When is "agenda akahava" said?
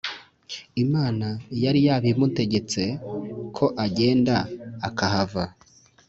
3.85-5.43